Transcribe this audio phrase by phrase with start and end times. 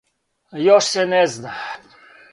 [0.67, 1.55] Још се не зна.